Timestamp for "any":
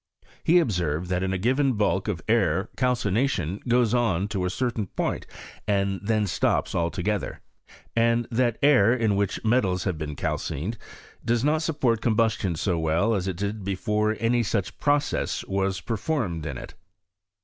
14.19-14.41